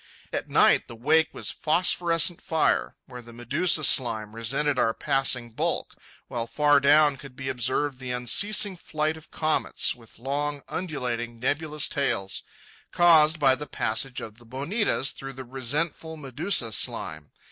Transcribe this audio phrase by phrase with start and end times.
[0.33, 5.93] At night the wake was phosphorescent fire, where the medusa slime resented our passing bulk,
[6.27, 11.87] while far down could be observed the unceasing flight of comets, with long, undulating, nebulous
[11.87, 17.29] tails—caused by the passage of the bonitas through the resentful medusa slime.